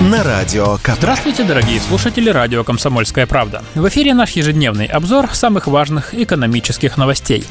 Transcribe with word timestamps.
на 0.00 0.22
радио 0.22 0.76
КП. 0.78 0.96
Здравствуйте, 0.96 1.44
дорогие 1.44 1.80
слушатели 1.80 2.28
радио 2.28 2.64
«Комсомольская 2.64 3.26
правда». 3.26 3.62
В 3.74 3.88
эфире 3.88 4.14
наш 4.14 4.30
ежедневный 4.30 4.86
обзор 4.86 5.30
самых 5.32 5.66
важных 5.66 6.14
экономических 6.14 6.96
новостей. 6.96 7.44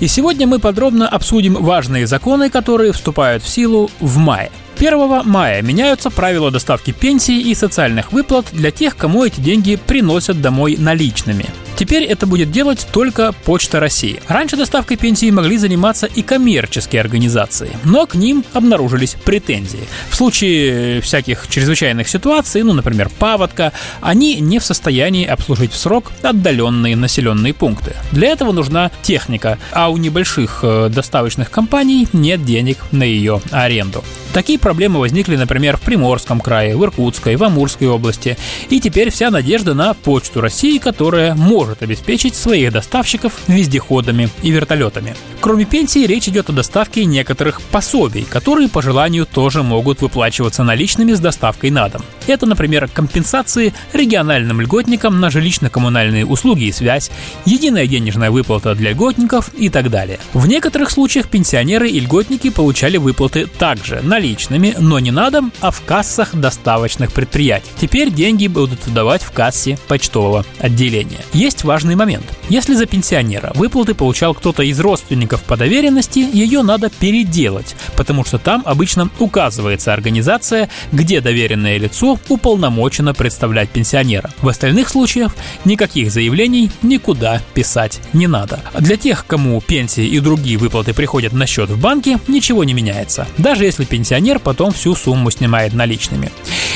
И 0.00 0.06
сегодня 0.06 0.46
мы 0.46 0.58
подробно 0.58 1.08
обсудим 1.08 1.54
важные 1.54 2.06
законы, 2.06 2.50
которые 2.50 2.92
вступают 2.92 3.42
в 3.42 3.48
силу 3.48 3.90
в 4.00 4.18
мае. 4.18 4.50
1 4.78 5.22
мая 5.24 5.62
меняются 5.62 6.10
правила 6.10 6.50
доставки 6.50 6.92
пенсий 6.92 7.40
и 7.40 7.54
социальных 7.54 8.12
выплат 8.12 8.46
для 8.52 8.70
тех, 8.70 8.96
кому 8.96 9.24
эти 9.24 9.40
деньги 9.40 9.76
приносят 9.76 10.40
домой 10.40 10.76
наличными. 10.78 11.46
Теперь 11.76 12.04
это 12.04 12.26
будет 12.26 12.50
делать 12.50 12.86
только 12.90 13.32
Почта 13.44 13.80
России. 13.80 14.20
Раньше 14.28 14.56
доставкой 14.56 14.96
пенсии 14.96 15.30
могли 15.30 15.58
заниматься 15.58 16.06
и 16.06 16.22
коммерческие 16.22 17.02
организации, 17.02 17.70
но 17.84 18.06
к 18.06 18.14
ним 18.14 18.44
обнаружились 18.54 19.16
претензии. 19.24 19.86
В 20.08 20.16
случае 20.16 21.02
всяких 21.02 21.46
чрезвычайных 21.48 22.08
ситуаций, 22.08 22.62
ну, 22.62 22.72
например, 22.72 23.10
паводка, 23.18 23.72
они 24.00 24.36
не 24.40 24.58
в 24.58 24.64
состоянии 24.64 25.26
обслужить 25.26 25.72
в 25.72 25.76
срок 25.76 26.12
отдаленные 26.22 26.96
населенные 26.96 27.52
пункты. 27.52 27.94
Для 28.10 28.28
этого 28.28 28.52
нужна 28.52 28.90
техника, 29.02 29.58
а 29.72 29.90
у 29.90 29.98
небольших 29.98 30.60
э, 30.62 30.88
доставочных 30.88 31.50
компаний 31.50 32.08
нет 32.14 32.42
денег 32.42 32.78
на 32.90 33.02
ее 33.02 33.42
аренду. 33.50 34.02
Такие 34.36 34.58
проблемы 34.58 35.00
возникли, 35.00 35.34
например, 35.34 35.78
в 35.78 35.80
Приморском 35.80 36.42
крае, 36.42 36.76
в 36.76 36.84
Иркутской, 36.84 37.36
в 37.36 37.42
Амурской 37.42 37.88
области. 37.88 38.36
И 38.68 38.80
теперь 38.80 39.10
вся 39.10 39.30
надежда 39.30 39.72
на 39.72 39.94
Почту 39.94 40.42
России, 40.42 40.76
которая 40.76 41.34
может 41.34 41.82
обеспечить 41.82 42.34
своих 42.34 42.70
доставщиков 42.70 43.32
вездеходами 43.46 44.28
и 44.42 44.50
вертолетами. 44.50 45.16
Кроме 45.40 45.64
пенсии, 45.64 46.06
речь 46.06 46.28
идет 46.28 46.50
о 46.50 46.52
доставке 46.52 47.06
некоторых 47.06 47.62
пособий, 47.62 48.26
которые 48.28 48.68
по 48.68 48.82
желанию 48.82 49.24
тоже 49.24 49.62
могут 49.62 50.02
выплачиваться 50.02 50.64
наличными 50.64 51.14
с 51.14 51.20
доставкой 51.20 51.70
на 51.70 51.88
дом. 51.88 52.02
Это, 52.26 52.44
например, 52.44 52.90
компенсации 52.92 53.72
региональным 53.94 54.60
льготникам 54.60 55.18
на 55.18 55.28
жилищно-коммунальные 55.28 56.26
услуги 56.26 56.64
и 56.64 56.72
связь, 56.72 57.10
единая 57.46 57.86
денежная 57.86 58.30
выплата 58.30 58.74
для 58.74 58.90
льготников 58.90 59.48
и 59.54 59.70
так 59.70 59.88
далее. 59.88 60.18
В 60.34 60.46
некоторых 60.46 60.90
случаях 60.90 61.28
пенсионеры 61.28 61.88
и 61.88 62.00
льготники 62.00 62.50
получали 62.50 62.98
выплаты 62.98 63.46
также 63.46 64.02
наличными 64.02 64.25
наличными, 64.26 64.74
но 64.78 64.98
не 64.98 65.12
на 65.12 65.30
дом, 65.30 65.52
а 65.60 65.70
в 65.70 65.82
кассах 65.82 66.34
доставочных 66.34 67.12
предприятий. 67.12 67.70
Теперь 67.80 68.10
деньги 68.10 68.48
будут 68.48 68.84
выдавать 68.86 69.22
в 69.22 69.30
кассе 69.30 69.78
почтового 69.86 70.44
отделения. 70.58 71.20
Есть 71.32 71.62
важный 71.62 71.94
момент. 71.94 72.24
Если 72.48 72.74
за 72.74 72.86
пенсионера 72.86 73.52
выплаты 73.54 73.94
получал 73.94 74.34
кто-то 74.34 74.62
из 74.62 74.80
родственников 74.80 75.42
по 75.44 75.56
доверенности, 75.56 76.18
ее 76.18 76.62
надо 76.62 76.90
переделать, 76.90 77.76
потому 77.96 78.24
что 78.24 78.38
там 78.38 78.62
обычно 78.64 79.08
указывается 79.20 79.92
организация, 79.92 80.68
где 80.90 81.20
доверенное 81.20 81.78
лицо 81.78 82.18
уполномочено 82.28 83.14
представлять 83.14 83.70
пенсионера. 83.70 84.30
В 84.42 84.48
остальных 84.48 84.88
случаях 84.88 85.36
никаких 85.64 86.10
заявлений 86.10 86.70
никуда 86.82 87.40
писать 87.54 88.00
не 88.12 88.26
надо. 88.26 88.60
Для 88.78 88.96
тех, 88.96 89.24
кому 89.26 89.60
пенсии 89.60 90.06
и 90.06 90.18
другие 90.18 90.58
выплаты 90.58 90.94
приходят 90.94 91.32
на 91.32 91.46
счет 91.46 91.70
в 91.70 91.80
банке, 91.80 92.18
ничего 92.26 92.64
не 92.64 92.74
меняется. 92.74 93.28
Даже 93.38 93.64
если 93.64 93.84
пенсионер 93.84 94.05
пенсионер 94.06 94.38
потом 94.38 94.72
всю 94.72 94.94
сумму 94.94 95.32
снимает 95.32 95.72
наличными. 95.74 96.30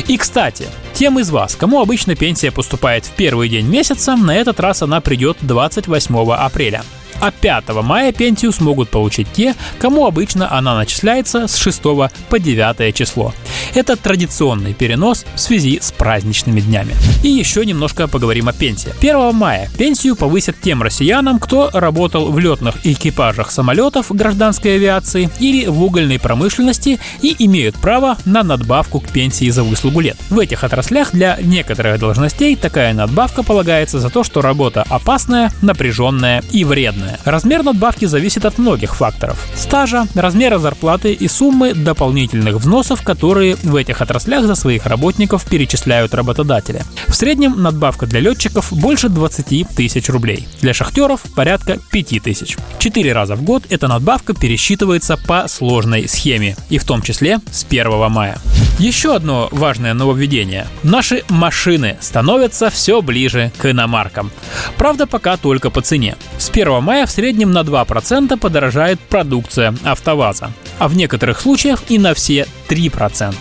И, 0.08 0.16
кстати, 0.16 0.66
тем 0.94 1.20
из 1.20 1.30
вас, 1.30 1.54
кому 1.54 1.80
обычно 1.80 2.16
пенсия 2.16 2.50
поступает 2.50 3.04
в 3.04 3.10
первый 3.10 3.48
день 3.48 3.66
месяца, 3.66 4.16
на 4.16 4.34
этот 4.34 4.58
раз 4.58 4.82
она 4.82 5.00
придет 5.00 5.36
28 5.42 6.32
апреля 6.32 6.82
а 7.20 7.30
5 7.30 7.68
мая 7.82 8.12
пенсию 8.12 8.50
смогут 8.50 8.88
получить 8.88 9.30
те, 9.32 9.54
кому 9.78 10.06
обычно 10.06 10.50
она 10.50 10.74
начисляется 10.74 11.46
с 11.46 11.56
6 11.56 11.82
по 11.82 12.38
9 12.38 12.94
число. 12.94 13.34
Это 13.74 13.96
традиционный 13.96 14.74
перенос 14.74 15.24
в 15.34 15.40
связи 15.40 15.78
с 15.80 15.92
праздничными 15.92 16.60
днями. 16.60 16.94
И 17.22 17.28
еще 17.28 17.64
немножко 17.64 18.08
поговорим 18.08 18.48
о 18.48 18.52
пенсии. 18.52 18.92
1 18.98 19.34
мая 19.34 19.68
пенсию 19.78 20.16
повысят 20.16 20.60
тем 20.60 20.82
россиянам, 20.82 21.38
кто 21.38 21.70
работал 21.72 22.30
в 22.30 22.38
летных 22.38 22.74
экипажах 22.84 23.50
самолетов 23.50 24.10
гражданской 24.10 24.76
авиации 24.76 25.30
или 25.38 25.66
в 25.66 25.82
угольной 25.82 26.18
промышленности 26.18 26.98
и 27.22 27.36
имеют 27.38 27.76
право 27.76 28.16
на 28.24 28.42
надбавку 28.42 29.00
к 29.00 29.08
пенсии 29.08 29.50
за 29.50 29.62
выслугу 29.62 30.00
лет. 30.00 30.16
В 30.30 30.38
этих 30.38 30.64
отраслях 30.64 31.12
для 31.12 31.38
некоторых 31.42 31.98
должностей 31.98 32.56
такая 32.56 32.92
надбавка 32.94 33.42
полагается 33.42 34.00
за 34.00 34.10
то, 34.10 34.24
что 34.24 34.40
работа 34.40 34.84
опасная, 34.88 35.52
напряженная 35.62 36.42
и 36.50 36.64
вредная. 36.64 37.18
Размер 37.24 37.62
надбавки 37.62 38.06
зависит 38.06 38.44
от 38.44 38.58
многих 38.58 38.96
факторов. 38.96 39.46
Стажа, 39.54 40.06
размера 40.14 40.58
зарплаты 40.58 41.12
и 41.12 41.28
суммы 41.28 41.74
дополнительных 41.74 42.56
взносов, 42.56 43.02
которые 43.02 43.56
в 43.62 43.76
этих 43.76 44.00
отраслях 44.00 44.44
за 44.46 44.54
своих 44.54 44.86
работников 44.86 45.44
перечисляют 45.44 46.14
работодатели. 46.14 46.82
В 47.08 47.14
среднем 47.14 47.62
надбавка 47.62 48.06
для 48.06 48.20
летчиков 48.20 48.72
больше 48.72 49.08
20 49.08 49.68
тысяч 49.74 50.08
рублей. 50.08 50.46
Для 50.60 50.74
шахтеров 50.74 51.22
порядка 51.34 51.78
5 51.90 52.22
тысяч. 52.22 52.56
Четыре 52.78 53.12
раза 53.12 53.36
в 53.36 53.42
год 53.42 53.64
эта 53.70 53.88
надбавка 53.88 54.34
пересчитывается 54.34 55.16
по 55.16 55.48
сложной 55.48 56.08
схеме, 56.08 56.56
и 56.68 56.78
в 56.78 56.84
том 56.84 57.02
числе 57.02 57.40
с 57.50 57.64
1 57.64 58.10
мая. 58.10 58.38
Еще 58.78 59.14
одно 59.14 59.48
важное 59.52 59.92
нововведение. 59.92 60.66
Наши 60.82 61.24
машины 61.28 61.98
становятся 62.00 62.70
все 62.70 63.02
ближе 63.02 63.52
к 63.58 63.70
иномаркам. 63.70 64.30
Правда, 64.76 65.06
пока 65.06 65.36
только 65.36 65.70
по 65.70 65.82
цене. 65.82 66.16
С 66.38 66.48
1 66.48 66.82
мая 66.82 67.06
в 67.06 67.10
среднем 67.10 67.50
на 67.50 67.60
2% 67.60 68.38
подорожает 68.38 68.98
продукция 69.00 69.74
АвтоВАЗа 69.84 70.50
а 70.80 70.88
в 70.88 70.96
некоторых 70.96 71.40
случаях 71.40 71.82
и 71.88 71.98
на 71.98 72.14
все 72.14 72.46
3%. 72.70 73.34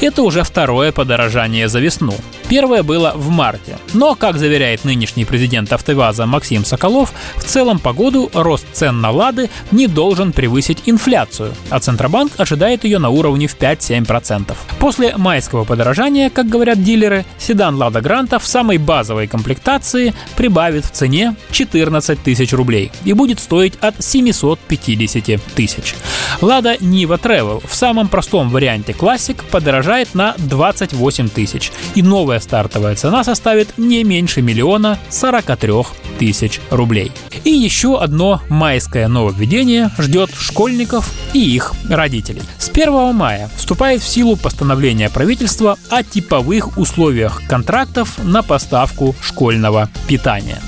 Это 0.00 0.22
уже 0.22 0.42
второе 0.42 0.92
подорожание 0.92 1.68
за 1.68 1.80
весну. 1.80 2.14
Первое 2.52 2.82
было 2.82 3.12
в 3.14 3.30
марте. 3.30 3.78
Но, 3.94 4.14
как 4.14 4.36
заверяет 4.36 4.84
нынешний 4.84 5.24
президент 5.24 5.72
АвтоВАЗа 5.72 6.26
Максим 6.26 6.66
Соколов, 6.66 7.14
в 7.36 7.44
целом 7.44 7.78
по 7.78 7.94
году 7.94 8.30
рост 8.34 8.66
цен 8.74 9.00
на 9.00 9.10
«Лады» 9.10 9.48
не 9.70 9.86
должен 9.86 10.34
превысить 10.34 10.82
инфляцию, 10.84 11.54
а 11.70 11.80
Центробанк 11.80 12.32
ожидает 12.36 12.84
ее 12.84 12.98
на 12.98 13.08
уровне 13.08 13.46
в 13.46 13.56
5-7%. 13.56 14.54
После 14.78 15.16
майского 15.16 15.64
подорожания, 15.64 16.28
как 16.28 16.50
говорят 16.50 16.82
дилеры, 16.82 17.24
седан 17.38 17.76
«Лада 17.76 18.02
Гранта» 18.02 18.38
в 18.38 18.46
самой 18.46 18.76
базовой 18.76 19.28
комплектации 19.28 20.12
прибавит 20.36 20.84
в 20.84 20.90
цене 20.90 21.36
14 21.52 22.22
тысяч 22.22 22.52
рублей 22.52 22.92
и 23.06 23.14
будет 23.14 23.40
стоить 23.40 23.78
от 23.80 24.04
750 24.04 25.42
тысяч. 25.54 25.94
«Лада 26.42 26.74
Niva 26.74 27.18
Travel 27.18 27.66
в 27.66 27.74
самом 27.74 28.08
простом 28.08 28.50
варианте 28.50 28.92
Classic 28.92 29.40
подорожает 29.50 30.14
на 30.14 30.34
28 30.36 31.30
тысяч, 31.30 31.72
и 31.94 32.02
новая 32.02 32.41
стартовая 32.42 32.94
цена 32.96 33.24
составит 33.24 33.78
не 33.78 34.04
меньше 34.04 34.42
миллиона 34.42 34.98
43 35.08 35.72
тысяч 36.18 36.60
рублей. 36.70 37.12
И 37.44 37.50
еще 37.50 38.00
одно 38.00 38.40
майское 38.48 39.08
нововведение 39.08 39.90
ждет 39.98 40.30
школьников 40.38 41.12
и 41.32 41.38
их 41.38 41.72
родителей. 41.88 42.42
С 42.58 42.68
1 42.68 43.14
мая 43.14 43.50
вступает 43.56 44.02
в 44.02 44.08
силу 44.08 44.36
постановление 44.36 45.10
правительства 45.10 45.78
о 45.88 46.02
типовых 46.02 46.76
условиях 46.78 47.42
контрактов 47.48 48.18
на 48.22 48.42
поставку 48.42 49.14
школьного 49.20 49.88
питания. 50.06 50.60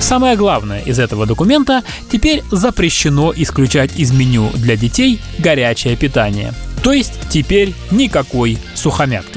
Самое 0.00 0.36
главное 0.36 0.80
из 0.80 0.98
этого 0.98 1.26
документа– 1.26 1.82
теперь 2.10 2.42
запрещено 2.50 3.32
исключать 3.34 3.96
из 3.96 4.12
меню 4.12 4.50
для 4.54 4.76
детей 4.76 5.20
горячее 5.38 5.96
питание. 5.96 6.52
То 6.82 6.92
есть 6.92 7.14
теперь 7.30 7.72
никакой 7.90 8.58
сухомятки. 8.74 9.33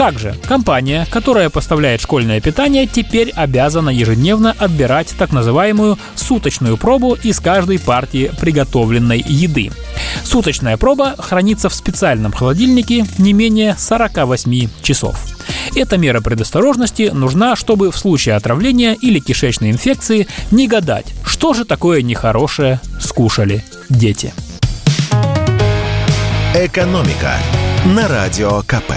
Также 0.00 0.34
компания, 0.48 1.06
которая 1.10 1.50
поставляет 1.50 2.00
школьное 2.00 2.40
питание, 2.40 2.86
теперь 2.86 3.32
обязана 3.32 3.90
ежедневно 3.90 4.56
отбирать 4.58 5.14
так 5.18 5.30
называемую 5.30 5.98
суточную 6.14 6.78
пробу 6.78 7.18
из 7.22 7.38
каждой 7.38 7.78
партии 7.78 8.32
приготовленной 8.40 9.22
еды. 9.28 9.70
Суточная 10.24 10.78
проба 10.78 11.16
хранится 11.18 11.68
в 11.68 11.74
специальном 11.74 12.32
холодильнике 12.32 13.04
не 13.18 13.34
менее 13.34 13.76
48 13.78 14.70
часов. 14.80 15.22
Эта 15.76 15.98
мера 15.98 16.22
предосторожности 16.22 17.10
нужна, 17.12 17.54
чтобы 17.54 17.90
в 17.92 17.98
случае 17.98 18.36
отравления 18.36 18.94
или 18.94 19.18
кишечной 19.18 19.70
инфекции 19.70 20.26
не 20.50 20.66
гадать, 20.66 21.12
что 21.26 21.52
же 21.52 21.66
такое 21.66 22.00
нехорошее 22.00 22.80
скушали 22.98 23.62
дети. 23.90 24.32
Экономика 26.54 27.34
на 27.84 28.08
радио 28.08 28.62
КП. 28.62 28.92